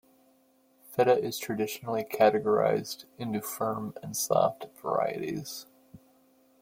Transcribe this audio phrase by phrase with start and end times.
[0.81, 5.67] Feta is traditionally categorized into "firm" and "soft" varieties.